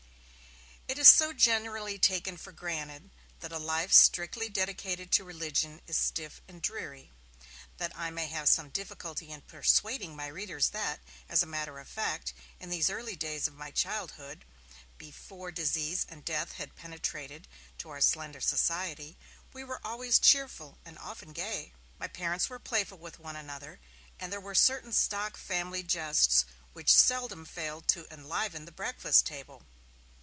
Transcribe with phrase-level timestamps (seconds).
[0.87, 5.95] It is so generally taken for granted that a life strictly dedicated to religion is
[5.95, 7.13] stiff and dreary,
[7.77, 11.87] that I may have some difficulty in persuading my readers that, as a matter of
[11.87, 14.43] fact, in these early days of my childhood,
[14.97, 17.47] before disease and death had penetrated
[17.77, 19.17] to our slender society,
[19.53, 21.71] we were always cheerful and often gay.
[21.99, 23.79] My parents were playful with one another,
[24.19, 26.43] and there were certain stock family jests
[26.73, 29.63] which seldom failed to enliven the breakfast table.